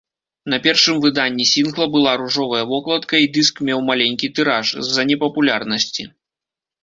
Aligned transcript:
На 0.51 0.57
першым 0.65 0.95
выданні 1.03 1.45
сінгла 1.49 1.85
была 1.95 2.13
ружовая 2.21 2.61
вокладка 2.71 3.15
і 3.25 3.29
дыск 3.35 3.55
меў 3.69 3.79
маленькі 3.89 4.29
тыраж, 4.39 4.67
з-за 4.87 5.01
непапулярнасці. 5.11 6.03